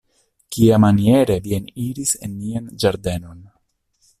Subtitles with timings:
[0.55, 3.45] Kiamaniere vi eniris en nian ĝardenon.